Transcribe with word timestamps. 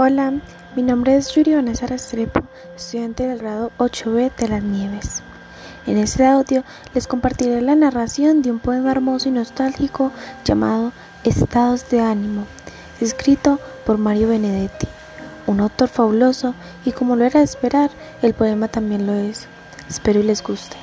Hola, 0.00 0.32
mi 0.76 0.84
nombre 0.84 1.16
es 1.16 1.34
Yuri 1.34 1.56
Vanessa 1.56 1.88
Restrepo, 1.88 2.42
estudiante 2.76 3.26
del 3.26 3.40
grado 3.40 3.72
8B 3.78 4.32
de 4.36 4.46
Las 4.46 4.62
Nieves. 4.62 5.24
En 5.88 5.98
este 5.98 6.24
audio 6.24 6.62
les 6.94 7.08
compartiré 7.08 7.60
la 7.62 7.74
narración 7.74 8.40
de 8.40 8.52
un 8.52 8.60
poema 8.60 8.92
hermoso 8.92 9.28
y 9.28 9.32
nostálgico 9.32 10.12
llamado 10.44 10.92
Estados 11.24 11.90
de 11.90 11.98
ánimo, 11.98 12.44
escrito 13.00 13.58
por 13.84 13.98
Mario 13.98 14.28
Benedetti, 14.28 14.86
un 15.48 15.58
autor 15.58 15.88
fabuloso 15.88 16.54
y 16.84 16.92
como 16.92 17.16
lo 17.16 17.24
era 17.24 17.40
de 17.40 17.46
esperar, 17.46 17.90
el 18.22 18.34
poema 18.34 18.68
también 18.68 19.04
lo 19.04 19.14
es. 19.14 19.48
Espero 19.88 20.20
y 20.20 20.22
les 20.22 20.44
guste. 20.44 20.76